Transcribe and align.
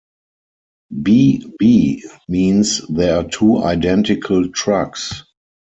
"B-B" 1.03 2.03
means 2.27 2.81
there 2.87 3.17
are 3.17 3.23
two 3.29 3.59
identical 3.63 4.49
trucks. 4.49 5.25